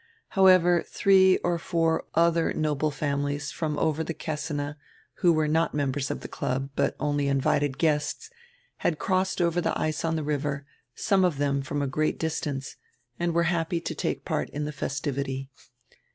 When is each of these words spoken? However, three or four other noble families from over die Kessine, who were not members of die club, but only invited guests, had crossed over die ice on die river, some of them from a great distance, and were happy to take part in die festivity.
However, 0.29 0.81
three 0.87 1.37
or 1.43 1.59
four 1.59 2.05
other 2.15 2.53
noble 2.53 2.89
families 2.89 3.51
from 3.51 3.77
over 3.77 4.03
die 4.03 4.13
Kessine, 4.15 4.75
who 5.19 5.31
were 5.31 5.47
not 5.47 5.75
members 5.75 6.09
of 6.09 6.21
die 6.21 6.27
club, 6.27 6.71
but 6.75 6.95
only 6.99 7.27
invited 7.27 7.77
guests, 7.77 8.31
had 8.77 8.97
crossed 8.97 9.39
over 9.39 9.61
die 9.61 9.73
ice 9.75 10.03
on 10.03 10.15
die 10.15 10.23
river, 10.23 10.65
some 10.95 11.23
of 11.23 11.37
them 11.37 11.61
from 11.61 11.83
a 11.83 11.87
great 11.87 12.17
distance, 12.17 12.77
and 13.19 13.35
were 13.35 13.43
happy 13.53 13.79
to 13.79 13.93
take 13.93 14.25
part 14.25 14.49
in 14.49 14.65
die 14.65 14.71
festivity. 14.71 15.51